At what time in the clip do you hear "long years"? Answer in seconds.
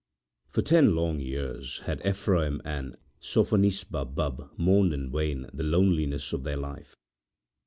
0.95-1.77